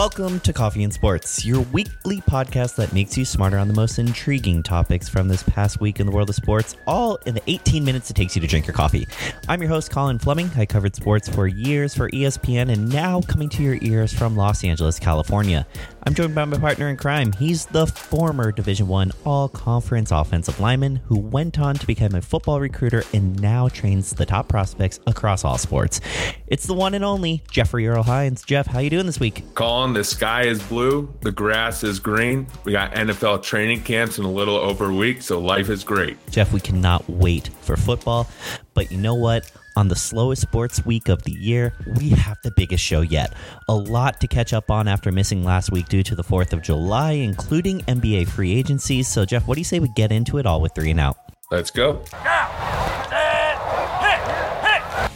[0.00, 3.98] Welcome to Coffee and Sports, your weekly podcast that makes you smarter on the most
[3.98, 7.84] intriguing topics from this past week in the world of sports, all in the 18
[7.84, 9.06] minutes it takes you to drink your coffee.
[9.46, 10.50] I'm your host, Colin Fleming.
[10.56, 14.64] I covered sports for years for ESPN and now coming to your ears from Los
[14.64, 15.66] Angeles, California.
[16.04, 17.32] I'm joined by my partner in crime.
[17.32, 22.22] He's the former Division One All Conference offensive lineman who went on to become a
[22.22, 26.00] football recruiter and now trains the top prospects across all sports.
[26.46, 28.42] It's the one and only Jeffrey Earl Hines.
[28.42, 29.44] Jeff, how you doing this week?
[29.54, 32.46] Colin, the sky is blue, the grass is green.
[32.64, 36.16] We got NFL training camps in a little over a week, so life is great.
[36.30, 38.26] Jeff, we cannot wait for football.
[38.72, 39.50] But you know what?
[39.76, 43.34] On the slowest sports week of the year, we have the biggest show yet.
[43.68, 46.62] A lot to catch up on after missing last week due to the 4th of
[46.62, 49.02] July, including NBA free agency.
[49.02, 51.16] So, Jeff, what do you say we get into it all with three and out?
[51.50, 52.02] Let's go.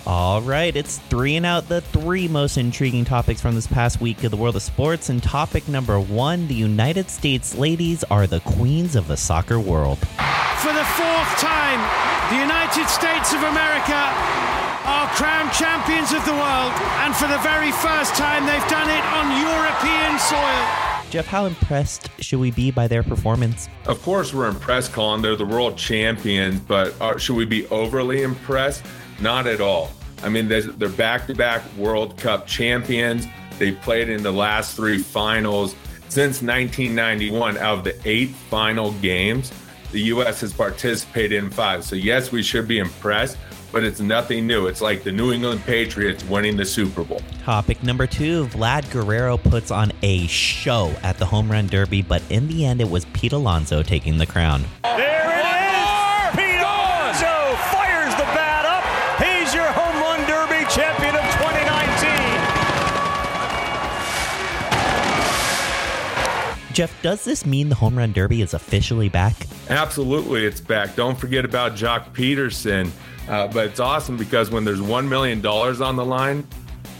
[0.06, 4.22] All right, it's three and out the three most intriguing topics from this past week
[4.22, 5.08] of the world of sports.
[5.08, 9.98] And topic number one the United States ladies are the queens of the soccer world.
[10.64, 11.78] For the fourth time,
[12.32, 14.00] the United States of America
[14.88, 16.72] are crowned champions of the world.
[17.04, 21.10] And for the very first time, they've done it on European soil.
[21.10, 23.68] Jeff, how impressed should we be by their performance?
[23.84, 25.20] Of course, we're impressed, Colin.
[25.20, 28.86] They're the world champions, but are, should we be overly impressed?
[29.20, 29.90] Not at all.
[30.22, 33.26] I mean, they're back to back World Cup champions.
[33.58, 35.74] They played in the last three finals.
[36.08, 39.52] Since 1991, out of the eight final games,
[39.92, 40.40] the U.S.
[40.40, 41.84] has participated in five.
[41.84, 43.36] So, yes, we should be impressed,
[43.72, 44.66] but it's nothing new.
[44.66, 47.22] It's like the New England Patriots winning the Super Bowl.
[47.42, 52.22] Topic number two Vlad Guerrero puts on a show at the Home Run Derby, but
[52.30, 54.64] in the end, it was Pete Alonso taking the crown.
[66.74, 69.46] Jeff, does this mean the home run derby is officially back?
[69.70, 70.96] Absolutely, it's back.
[70.96, 72.90] Don't forget about Joc Pederson.
[73.28, 76.44] Uh, but it's awesome because when there's $1 million on the line,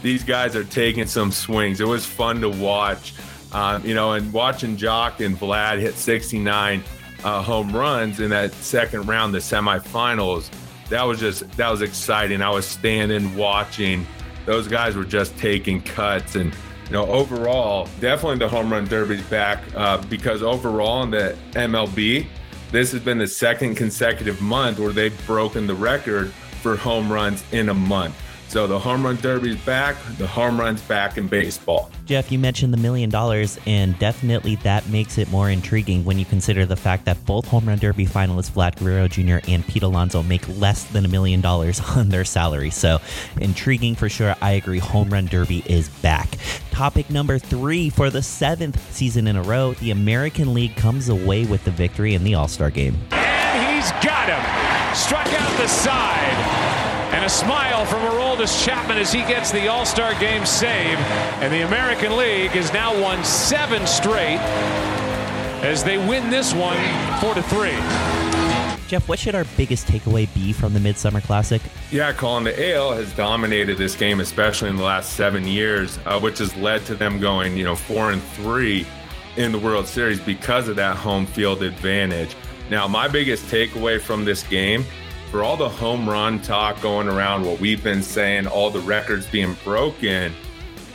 [0.01, 1.81] these guys are taking some swings.
[1.81, 3.13] It was fun to watch,
[3.51, 6.81] um, you know, and watching Jock and Vlad hit 69
[7.25, 10.49] uh, home runs in that second round, the semifinals.
[10.87, 12.41] That was just, that was exciting.
[12.41, 14.07] I was standing watching.
[14.45, 16.55] Those guys were just taking cuts and,
[16.85, 22.27] you know, overall, definitely the home run derby's back uh, because overall in the MLB,
[22.71, 26.31] this has been the second consecutive month where they've broken the record
[26.61, 28.15] for home runs in a month.
[28.47, 31.91] So the home run derby's back, the home run's back in baseball.
[32.05, 36.25] Jeff, you mentioned the million dollars, and definitely that makes it more intriguing when you
[36.25, 39.45] consider the fact that both home run derby finalists Vlad Guerrero Jr.
[39.49, 42.69] and Pete Alonso make less than a million dollars on their salary.
[42.69, 42.99] So
[43.41, 44.35] intriguing for sure.
[44.41, 44.79] I agree.
[44.79, 46.37] Home run derby is back.
[46.71, 51.45] Topic number three for the seventh season in a row, the American League comes away
[51.45, 52.95] with the victory in the All Star game.
[53.11, 54.95] And he's got him.
[54.95, 56.64] Struck out the side.
[57.15, 60.97] And a smile from Aroldis Chapman as he gets the All Star game save.
[61.39, 64.41] And the American League has now won seven straight
[65.63, 66.77] as they win this one
[67.21, 67.71] four to three.
[68.89, 71.61] Jeff, what should our biggest takeaway be from the Midsummer Classic?
[71.89, 76.19] Yeah, Colin, the AL has dominated this game, especially in the last seven years, uh,
[76.19, 78.85] which has led to them going, you know, four and three
[79.37, 82.35] in the World Series because of that home field advantage.
[82.69, 84.83] Now, my biggest takeaway from this game
[85.31, 89.25] for all the home run talk going around, what we've been saying, all the records
[89.27, 90.33] being broken,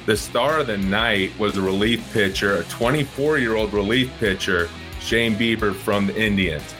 [0.06, 4.68] the star of the night was a relief pitcher, a 24 year old relief pitcher,
[5.00, 6.74] Shane Bieber from the Indians.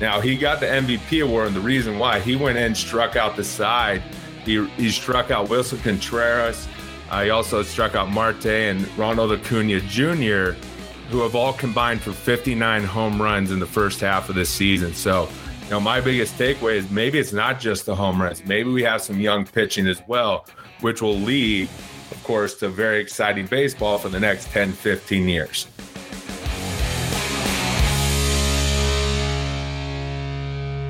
[0.00, 3.36] Now, he got the MVP award, and the reason why he went in, struck out
[3.36, 4.02] the side.
[4.44, 6.66] He, he struck out Willson Contreras.
[7.10, 10.52] Uh, he also struck out Marte and Ronald Acuna Jr.,
[11.10, 14.94] who have all combined for 59 home runs in the first half of this season.
[14.94, 15.28] So,
[15.70, 18.44] know, my biggest takeaway is maybe it's not just the home runs.
[18.44, 20.46] Maybe we have some young pitching as well,
[20.80, 21.68] which will lead,
[22.10, 25.68] of course, to very exciting baseball for the next 10, 15 years.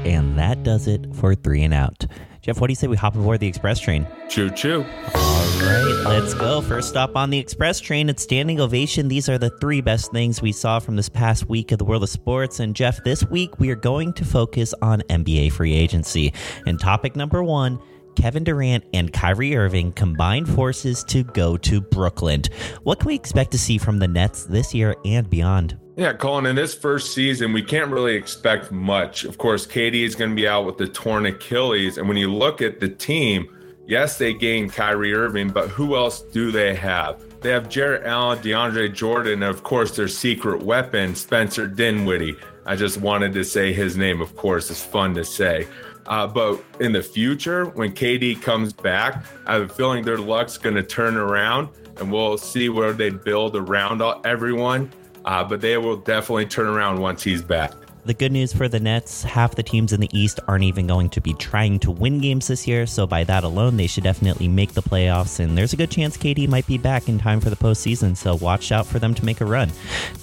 [0.06, 2.06] And that does it for three and out.
[2.42, 4.06] Jeff, what do you say we hop aboard the express train?
[4.28, 4.84] Choo choo.
[5.14, 6.62] All right, let's go.
[6.62, 9.08] First stop on the express train, it's standing ovation.
[9.08, 12.02] These are the three best things we saw from this past week of the world
[12.02, 12.60] of sports.
[12.60, 16.32] And Jeff, this week we are going to focus on NBA free agency.
[16.66, 17.78] And topic number one
[18.16, 22.42] Kevin Durant and Kyrie Irving combined forces to go to Brooklyn.
[22.82, 25.79] What can we expect to see from the Nets this year and beyond?
[26.00, 29.24] Yeah, Colin, in this first season, we can't really expect much.
[29.24, 31.98] Of course, KD is going to be out with the torn Achilles.
[31.98, 33.54] And when you look at the team,
[33.86, 37.22] yes, they gained Kyrie Irving, but who else do they have?
[37.42, 42.34] They have Jarrett Allen, DeAndre Jordan, and of course, their secret weapon, Spencer Dinwiddie.
[42.64, 45.68] I just wanted to say his name, of course, it's fun to say.
[46.06, 50.56] Uh, but in the future, when KD comes back, I have a feeling their luck's
[50.56, 51.68] going to turn around
[51.98, 54.90] and we'll see where they build around everyone.
[55.24, 57.72] Uh, but they will definitely turn around once he's back.
[58.06, 61.10] The good news for the Nets, half the teams in the East aren't even going
[61.10, 64.48] to be trying to win games this year, so by that alone, they should definitely
[64.48, 67.50] make the playoffs, and there's a good chance KD might be back in time for
[67.50, 69.70] the postseason, so watch out for them to make a run.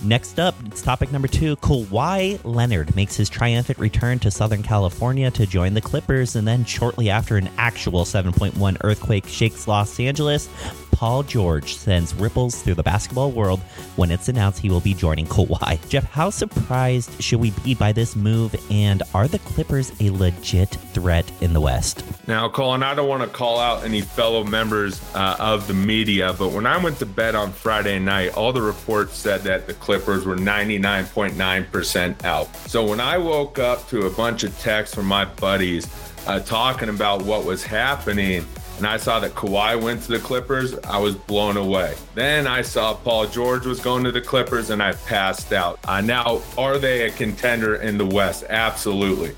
[0.04, 5.30] Next up, it's topic number two Kawhi Leonard makes his triumphant return to Southern California
[5.30, 10.50] to join the Clippers, and then shortly after an actual 7.1 earthquake shakes Los Angeles,
[10.98, 13.60] Paul George sends ripples through the basketball world
[13.98, 15.78] when it's announced he will be joining Kawhi.
[15.90, 20.70] Jeff, how surprised should we be by this move, and are the Clippers a legit
[20.70, 22.04] threat in the West?
[22.28, 26.34] Now, Colin, I don't want to call out any fellow members uh, of the media,
[26.34, 29.76] but when I went to bed on Friday night, all the reports said that the
[29.76, 32.56] Clippers were 99.9% out.
[32.68, 35.86] So when I woke up to a bunch of texts from my buddies
[36.26, 38.48] uh, talking about what was happening,
[38.78, 41.96] and I saw that Kawhi went to the Clippers, I was blown away.
[42.14, 45.80] Then I saw Paul George was going to the Clippers, and I passed out.
[45.88, 48.46] Uh, now, are they a contender in the West?
[48.50, 49.36] Absolutely.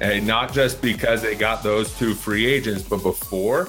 [0.00, 3.68] And not just because they got those two free agents, but before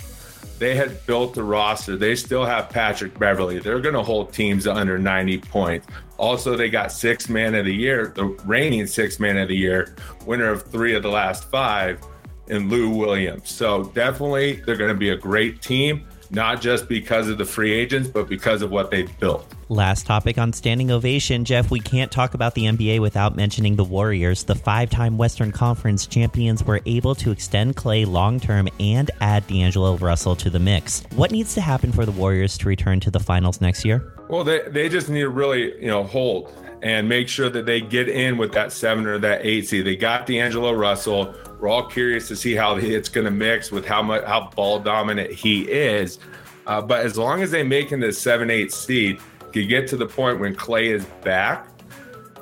[0.60, 1.96] they had built the roster.
[1.96, 3.60] They still have Patrick Beverley.
[3.60, 5.88] They're going to hold teams under 90 points.
[6.18, 9.96] Also, they got six man of the year, the reigning six man of the year,
[10.26, 12.00] winner of three of the last five
[12.50, 13.50] and Lou Williams.
[13.50, 17.74] So definitely they're going to be a great team, not just because of the free
[17.74, 19.46] agents, but because of what they've built.
[19.72, 21.70] Last topic on standing ovation, Jeff.
[21.70, 24.44] We can't talk about the NBA without mentioning the Warriors.
[24.44, 29.46] The five time Western Conference champions were able to extend Clay long term and add
[29.46, 31.04] D'Angelo Russell to the mix.
[31.16, 34.12] What needs to happen for the Warriors to return to the finals next year?
[34.28, 36.52] Well, they, they just need to really, you know, hold
[36.82, 39.86] and make sure that they get in with that seven or that eight seed.
[39.86, 41.36] They got D'Angelo Russell.
[41.60, 44.80] We're all curious to see how it's going to mix with how much how ball
[44.80, 46.20] dominant he is.
[46.68, 49.20] Uh, but as long as they make in the seven eight seed,
[49.52, 51.68] can get to the point when Clay is back,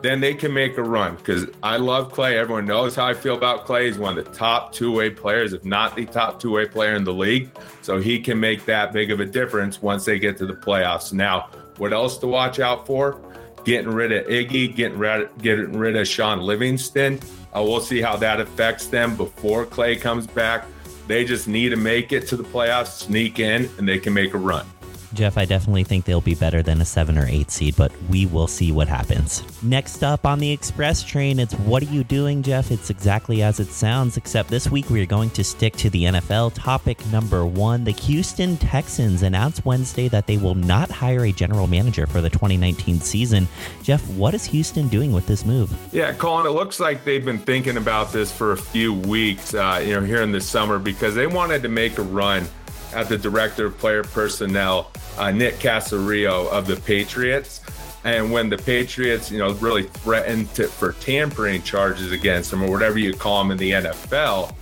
[0.02, 1.16] then they can make a run.
[1.16, 2.38] Because I love Clay.
[2.38, 3.88] Everyone knows how I feel about Clay.
[3.88, 6.96] He's one of the top two way players, if not the top two way player
[6.96, 7.50] in the league.
[7.82, 11.14] So he can make that big of a difference once they get to the playoffs.
[11.14, 13.22] Now, what else to watch out for?
[13.68, 17.20] Getting rid of Iggy, getting rid, getting rid of Shaun Livingston.
[17.54, 20.64] Uh, we'll see how that affects them before Clay comes back.
[21.08, 24.34] They just need to make it to the playoffs, sneak in, and they can make
[24.34, 24.66] a run.
[25.14, 28.26] Jeff, I definitely think they'll be better than a seven or eight seed, but we
[28.26, 29.44] will see what happens.
[29.64, 32.72] Next up on the express train, it's What Are You Doing, Jeff?
[32.72, 36.06] It's exactly as it sounds, except this week we are going to stick to the
[36.06, 36.54] NFL.
[36.54, 41.68] Topic number one The Houston Texans announced Wednesday that they will not hire a general
[41.68, 43.48] manager for the 2019 season.
[43.84, 45.74] Jeff, what is Houston doing with this move?
[45.94, 49.82] Yeah, Colin, it looks like they've been thinking about this for a few weeks, uh,
[49.84, 52.48] you know, here in the summer because they wanted to make a run
[52.94, 57.62] at the director of player personnel, uh, Nick Caserio of the Patriots.
[58.04, 62.72] And when the Patriots, you know, really threatened to, for tampering charges against him or
[62.72, 64.54] whatever you call him in the NFL,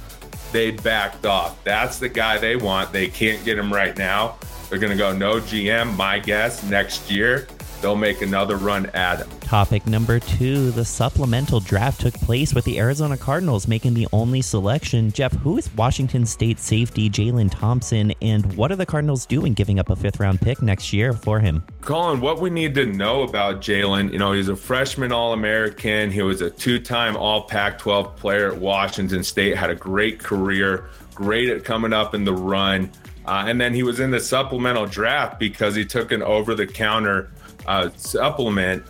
[0.52, 1.64] they backed off.
[1.64, 2.92] That's the guy they want.
[2.92, 4.38] They can't get him right now.
[4.70, 7.48] They're going to go no GM, my guess, next year
[7.82, 9.30] they'll make another run at him.
[9.42, 14.42] Topic number two the supplemental draft took place with the Arizona Cardinals making the only
[14.42, 15.12] selection.
[15.12, 19.80] Jeff, who is Washington State safety Jalen Thompson, and what are the Cardinals doing giving
[19.80, 21.64] up a fifth round pick next year for him?
[21.82, 26.12] Colin, what we need to know about Jalen, you know, he's a freshman All American.
[26.12, 30.20] He was a two time All Pac 12 player at Washington State, had a great
[30.20, 32.92] career, great at coming up in the run.
[33.26, 36.68] Uh, and then he was in the supplemental draft because he took an over the
[36.68, 37.32] counter
[37.68, 38.84] uh, supplement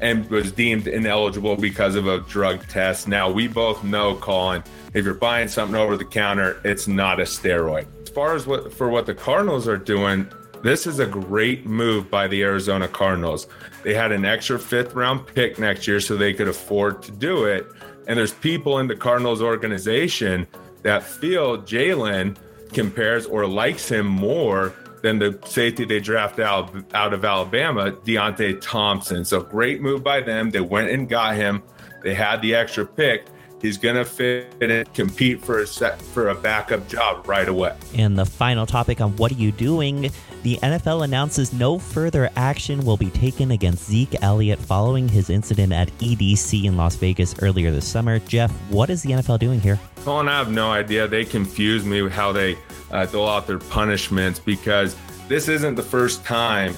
[0.00, 3.06] and was deemed ineligible because of a drug test.
[3.06, 4.64] Now, we both know, Colin,
[4.94, 7.86] if you're buying something over the counter, it's not a steroid.
[8.02, 10.28] As far as what for what the Cardinals are doing,
[10.62, 13.46] this is a great move by the Arizona Cardinals.
[13.84, 17.44] They had an extra fifth round pick next year so they could afford to do
[17.44, 17.66] it.
[18.08, 20.48] And there's people in the Cardinals organization
[20.82, 22.36] that feel Jalen
[22.72, 28.60] compares or likes him more than the safety they draft out out of Alabama, Deionte
[28.60, 29.24] Thompson.
[29.24, 30.50] So great move by them.
[30.50, 31.62] They went and got him.
[32.02, 33.26] They had the extra pick.
[33.60, 37.76] He's going to fit and compete for a set for a backup job right away.
[37.94, 40.10] And the final topic on what are you doing?
[40.42, 45.72] The NFL announces no further action will be taken against Zeke Elliott following his incident
[45.72, 48.18] at EDC in Las Vegas earlier this summer.
[48.18, 49.78] Jeff, what is the NFL doing here?
[50.02, 51.06] Colin, I have no idea.
[51.06, 52.58] They confuse me with how they
[52.90, 54.96] uh, dole out their punishments because
[55.28, 56.74] this isn't the first time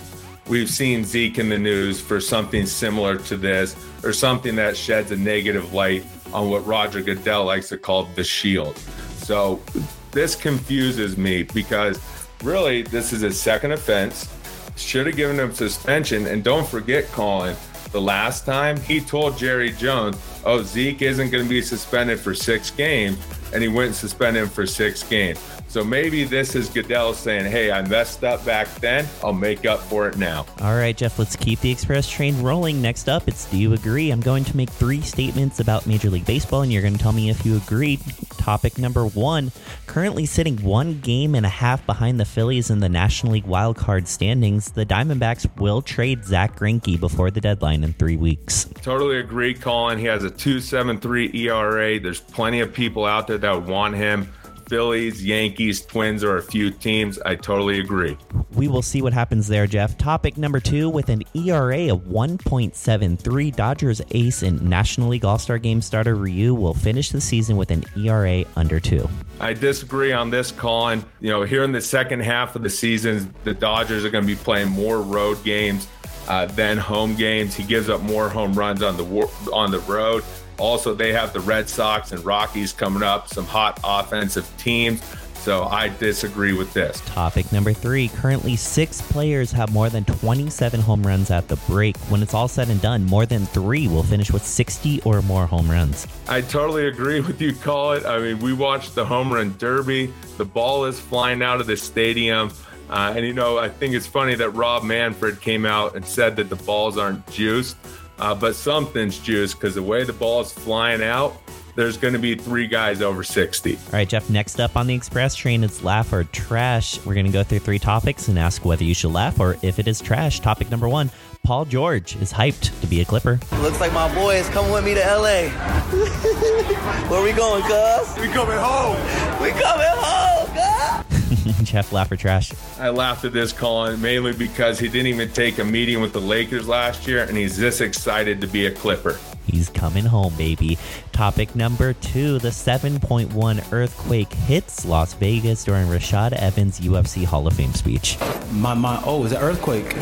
[0.46, 5.10] we've seen Zeke in the news for something similar to this or something that sheds
[5.10, 6.04] a negative light
[6.34, 8.76] on what Roger Goodell likes to call the shield.
[9.16, 9.62] So
[10.10, 11.98] this confuses me because
[12.44, 14.30] really this is his second offense.
[14.76, 16.26] Should have given him suspension.
[16.26, 17.56] And don't forget, Colin,
[17.92, 22.34] the last time he told Jerry Jones, oh, Zeke isn't going to be suspended for
[22.34, 23.18] six games.
[23.52, 25.38] And he went suspended him for six games.
[25.68, 29.08] So maybe this is Goodell saying, hey, I messed up back then.
[29.22, 30.46] I'll make up for it now.
[30.60, 32.80] All right, Jeff, let's keep the express train rolling.
[32.80, 34.10] Next up, it's Do You Agree?
[34.10, 37.12] I'm going to make three statements about Major League Baseball, and you're going to tell
[37.12, 37.98] me if you agree.
[38.38, 39.50] Topic number one
[39.94, 44.08] currently sitting one game and a half behind the Phillies in the National League wildcard
[44.08, 48.64] standings, the Diamondbacks will trade Zack Greinke before the deadline in three weeks.
[48.82, 49.98] Totally agree, Colin.
[49.98, 52.00] He has a 2.73 ERA.
[52.00, 54.32] There's plenty of people out there that want him.
[54.68, 57.18] Phillies, Yankees, Twins are a few teams.
[57.20, 58.16] I totally agree.
[58.54, 59.98] We will see what happens there, Jeff.
[59.98, 65.58] Topic number two with an ERA of 1.73, Dodgers ace and National League All Star
[65.58, 69.08] game starter Ryu will finish the season with an ERA under two.
[69.40, 71.04] I disagree on this, Colin.
[71.20, 74.28] You know, here in the second half of the season, the Dodgers are going to
[74.28, 75.86] be playing more road games
[76.28, 77.54] uh, than home games.
[77.54, 79.04] He gives up more home runs on the
[79.52, 80.24] on the road.
[80.58, 85.02] Also, they have the Red Sox and Rockies coming up, some hot offensive teams.
[85.44, 87.02] So I disagree with this.
[87.04, 88.08] Topic number three.
[88.08, 91.98] Currently, six players have more than 27 home runs at the break.
[92.08, 95.44] When it's all said and done, more than three will finish with 60 or more
[95.44, 96.06] home runs.
[96.28, 98.06] I totally agree with you, Colin.
[98.06, 100.14] I mean, we watched the home run derby.
[100.38, 102.50] The ball is flying out of the stadium.
[102.90, 106.36] Uh, and, you know, I think it's funny that Rob Manfred came out and said
[106.36, 107.76] that the balls aren't juiced.
[108.18, 111.36] Uh, but something's juiced because the way the ball is flying out,
[111.74, 113.74] there's going to be three guys over 60.
[113.74, 117.04] All right, Jeff, next up on the express train, it's laugh or trash.
[117.04, 119.80] We're going to go through three topics and ask whether you should laugh or if
[119.80, 120.38] it is trash.
[120.40, 121.10] Topic number one
[121.42, 123.38] Paul George is hyped to be a Clipper.
[123.60, 125.48] Looks like my boy is coming with me to LA.
[127.10, 128.16] Where we going, cuz?
[128.18, 128.96] We coming home.
[129.42, 131.13] We coming home, cuz.
[131.62, 132.52] Jeff, laugh or trash?
[132.78, 136.20] I laughed at this, Colin, mainly because he didn't even take a meeting with the
[136.20, 139.18] Lakers last year, and he's this excited to be a Clipper.
[139.46, 140.78] He's coming home, baby.
[141.12, 147.54] Topic number two the 7.1 earthquake hits Las Vegas during Rashad Evans' UFC Hall of
[147.54, 148.18] Fame speech.
[148.52, 149.94] My, my, oh, is it earthquake?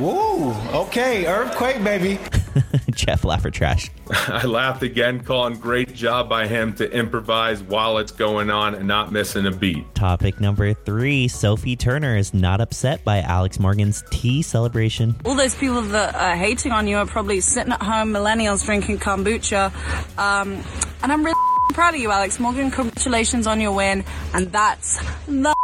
[0.00, 2.18] Woo, okay, earthquake, baby.
[2.90, 3.90] Jeff, laugh or trash?
[4.10, 5.58] I laughed again, Colin.
[5.58, 9.94] Great job by him to improvise while it's going on and not missing a beat.
[9.94, 15.16] Topic number three Sophie Turner is not upset by Alex Morgan's tea celebration.
[15.24, 18.98] All those people that are hating on you are probably sitting at home, millennials drinking
[18.98, 19.72] kombucha.
[20.18, 20.62] Um,
[21.02, 21.34] and I'm really
[21.72, 22.70] proud of you, Alex Morgan.
[22.70, 24.04] Congratulations on your win.
[24.34, 25.54] And that's the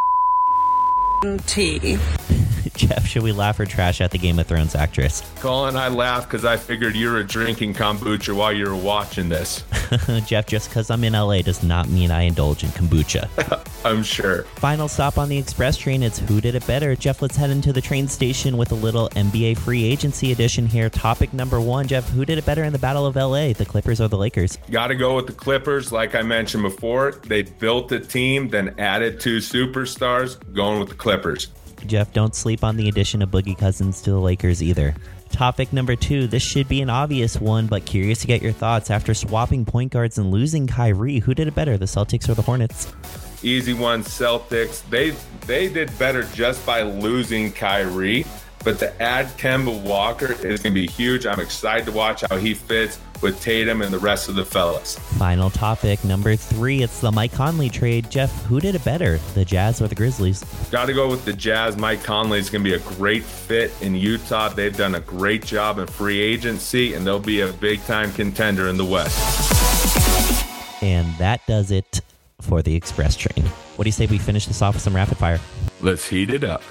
[1.47, 1.99] tea.
[2.75, 5.23] Jeff, should we laugh or trash at the Game of Thrones actress?
[5.37, 9.29] Colin, I laughed because I figured you were a drinking kombucha while you were watching
[9.29, 9.63] this.
[10.27, 13.29] Jeff, just because I'm in LA does not mean I indulge in kombucha.
[13.85, 14.43] I'm sure.
[14.57, 16.03] Final stop on the express train.
[16.03, 16.95] It's Who Did It Better?
[16.95, 20.89] Jeff, let's head into the train station with a little NBA free agency edition here.
[20.89, 24.01] Topic number one Jeff, who did it better in the Battle of LA, the Clippers
[24.01, 24.59] or the Lakers?
[24.71, 25.93] Got to go with the Clippers.
[25.93, 30.95] Like I mentioned before, they built a team, then added two superstars, going with the
[30.95, 31.49] Clippers.
[31.87, 34.95] Jeff, don't sleep on the addition of Boogie Cousins to the Lakers either.
[35.31, 36.27] Topic number two.
[36.27, 38.91] This should be an obvious one, but curious to get your thoughts.
[38.91, 42.43] After swapping point guards and losing Kyrie, who did it better, the Celtics or the
[42.43, 42.93] Hornets?
[43.43, 44.89] Easy one, Celtics.
[44.89, 45.11] They
[45.47, 48.25] they did better just by losing Kyrie,
[48.63, 51.27] but to add Kemba Walker is going to be huge.
[51.27, 54.99] I'm excited to watch how he fits with Tatum and the rest of the fellas.
[55.19, 56.83] Final topic number three.
[56.83, 58.11] It's the Mike Conley trade.
[58.11, 60.45] Jeff, who did it better, the Jazz or the Grizzlies?
[60.71, 61.77] Got to go with the Jazz.
[61.77, 64.49] Mike Conley is going to be a great fit in Utah.
[64.51, 68.69] They've done a great job in free agency, and they'll be a big time contender
[68.69, 69.19] in the West.
[70.83, 72.01] And that does it
[72.43, 73.47] for the express train.
[73.77, 75.41] What do you say we finish this off with some rapid fire?
[75.81, 76.63] Let's heat it up.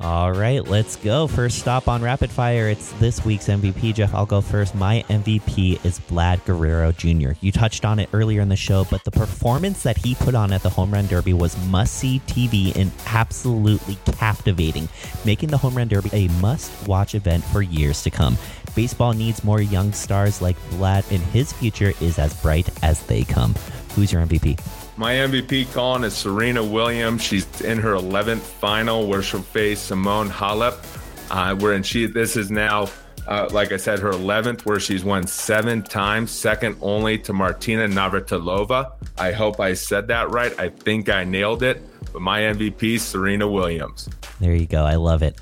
[0.00, 1.26] All right, let's go.
[1.26, 2.68] First stop on rapid fire.
[2.68, 3.94] It's this week's MVP.
[3.94, 4.74] Jeff, I'll go first.
[4.74, 7.32] My MVP is Vlad Guerrero Jr.
[7.40, 10.52] You touched on it earlier in the show, but the performance that he put on
[10.52, 14.88] at the Home Run Derby was must see TV and absolutely captivating,
[15.24, 18.36] making the Home Run Derby a must watch event for years to come.
[18.74, 23.24] Baseball needs more young stars like Vlad, and his future is as bright as they
[23.24, 23.54] come.
[23.94, 24.58] Who's your MVP?
[25.00, 27.22] My MVP, Colin, is Serena Williams.
[27.22, 30.76] She's in her 11th final where she'll face Simone Halep.
[31.30, 32.86] Uh, wherein she, this is now
[33.26, 37.86] Uh, like I said, her 11th, where she's won seven times, second only to Martina
[37.86, 38.92] Navratilova.
[39.16, 40.52] I hope I said that right.
[40.58, 41.82] I think I nailed it.
[42.12, 44.08] But my MVP, Serena Williams.
[44.40, 44.84] There you go.
[44.84, 45.38] I love it.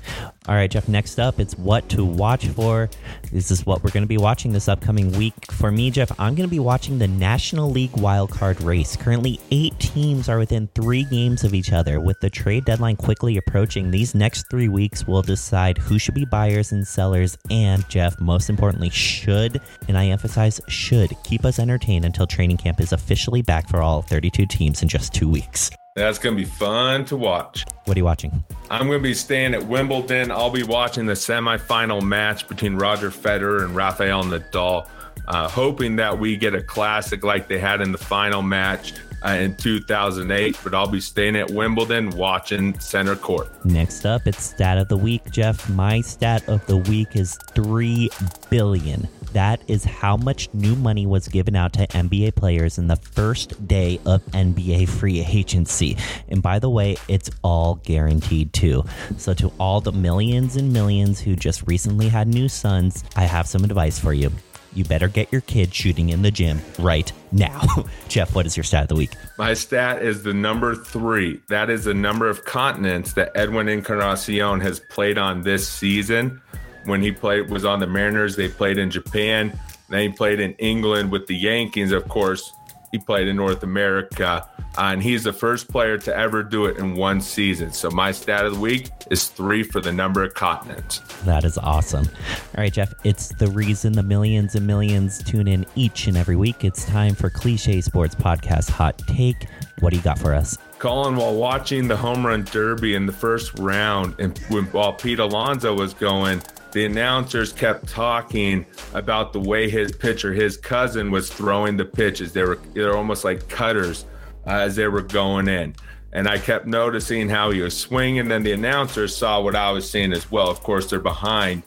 [0.47, 2.89] All right, Jeff, next up, it's what to watch for.
[3.31, 5.33] This is what we're going to be watching this upcoming week.
[5.51, 8.95] For me, Jeff, I'm going to be watching the National League wildcard race.
[8.95, 11.99] Currently, eight teams are within three games of each other.
[11.99, 16.25] With the trade deadline quickly approaching, these next three weeks will decide who should be
[16.25, 17.37] buyers and sellers.
[17.49, 22.81] And, Jeff, most importantly, should, and I emphasize should, keep us entertained until training camp
[22.81, 25.69] is officially back for all 32 teams in just two weeks.
[25.99, 27.65] That's going to be fun to watch.
[27.83, 28.43] What are you watching?
[28.69, 30.31] I'm going to be staying at Wimbledon.
[30.31, 34.87] I'll be watching the semifinal match between Roger Federer and Rafael Nadal,
[35.27, 38.93] uh, hoping that we get a classic like they had in the final match
[39.25, 40.57] uh, in 2008.
[40.63, 43.49] But I'll be staying at Wimbledon watching center court.
[43.65, 45.69] Next up, it's stat of the week, Jeff.
[45.69, 48.09] My stat of the week is 3
[48.49, 49.05] billion.
[49.33, 53.67] That is how much new money was given out to NBA players in the first
[53.67, 55.97] day of NBA free agency.
[56.29, 58.83] And by the way, it's all guaranteed too.
[59.17, 63.47] So, to all the millions and millions who just recently had new sons, I have
[63.47, 64.31] some advice for you.
[64.73, 67.61] You better get your kid shooting in the gym right now.
[68.07, 69.11] Jeff, what is your stat of the week?
[69.37, 71.41] My stat is the number three.
[71.49, 76.41] That is the number of continents that Edwin Encarnacion has played on this season
[76.89, 78.35] when he played was on the Mariners.
[78.35, 79.57] They played in Japan.
[79.87, 81.91] Then he played in England with the Yankees.
[81.91, 82.51] Of course,
[82.91, 86.77] he played in North America, uh, and he's the first player to ever do it
[86.77, 87.71] in one season.
[87.71, 90.99] So my stat of the week is three for the number of continents.
[91.23, 92.07] That is awesome.
[92.07, 96.35] All right, Jeff, it's the reason the millions and millions tune in each and every
[96.35, 96.63] week.
[96.63, 99.47] It's time for Cliche Sports Podcast Hot Take.
[99.79, 100.57] What do you got for us?
[100.79, 105.19] Colin, while watching the home run derby in the first round, and when, while Pete
[105.19, 111.31] Alonso was going, the announcers kept talking about the way his pitcher, his cousin, was
[111.31, 112.33] throwing the pitches.
[112.33, 114.05] They were they're almost like cutters
[114.45, 115.75] uh, as they were going in.
[116.11, 118.19] And I kept noticing how he was swinging.
[118.21, 120.49] And then the announcers saw what I was seeing as well.
[120.49, 121.63] Of course, they're behind.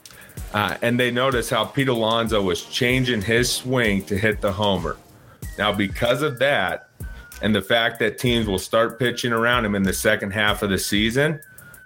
[0.52, 4.96] Uh, and they noticed how Pete Alonso was changing his swing to hit the homer.
[5.58, 6.88] Now, because of that,
[7.40, 10.70] and the fact that teams will start pitching around him in the second half of
[10.70, 11.40] the season,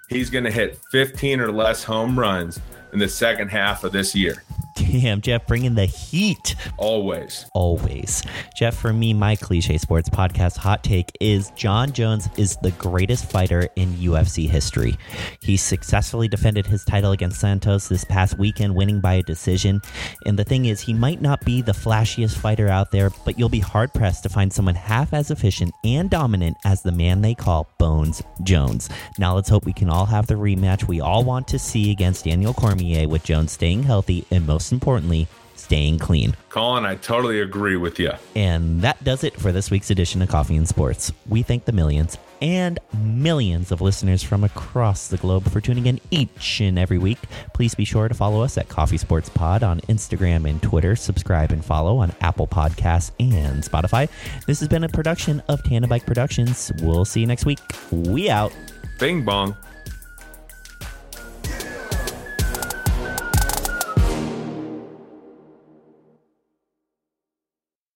[0.09, 2.61] he's going to hit 15 or less home runs
[2.93, 4.43] in the second half of this year.
[4.77, 6.55] Damn, Jeff, bringing the heat.
[6.77, 7.47] Always.
[7.55, 8.23] Always.
[8.55, 13.31] Jeff, for me, my cliche sports podcast hot take is Jon Jones is the greatest
[13.31, 14.97] fighter in UFC history.
[15.41, 19.81] He successfully defended his title against Santos this past weekend, winning by a decision.
[20.27, 23.49] And the thing is, he might not be the flashiest fighter out there, but you'll
[23.49, 27.35] be hard pressed to find someone half as efficient and dominant as the man they
[27.35, 28.91] call Bones Jones.
[29.19, 32.25] Now let's hope we can all have the rematch we all want to see against
[32.27, 36.37] Daniel Cormier with Jones staying healthy and most importantly, staying clean.
[36.49, 38.13] Colin, I totally agree with you.
[38.35, 41.13] And that does it for this week's edition of Coffee and Sports.
[41.29, 46.01] We thank the millions and millions of listeners from across the globe for tuning in
[46.11, 47.19] each and every week.
[47.55, 50.95] Please be sure to follow us at Coffee Sports Pod on Instagram and Twitter.
[50.95, 54.09] Subscribe and follow on Apple Podcasts and Spotify.
[54.47, 56.71] This has been a production of Tandem Bike Productions.
[56.81, 57.59] We'll see you next week.
[57.91, 58.53] We out.
[58.99, 59.57] Bing bong.